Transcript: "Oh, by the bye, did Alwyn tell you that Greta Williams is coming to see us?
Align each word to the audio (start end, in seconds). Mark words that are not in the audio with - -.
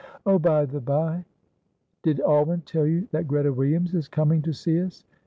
"Oh, 0.25 0.39
by 0.39 0.65
the 0.65 0.81
bye, 0.81 1.25
did 2.01 2.21
Alwyn 2.21 2.61
tell 2.61 2.87
you 2.87 3.07
that 3.11 3.27
Greta 3.27 3.53
Williams 3.53 3.93
is 3.93 4.07
coming 4.07 4.41
to 4.41 4.51
see 4.51 4.81
us? 4.81 5.03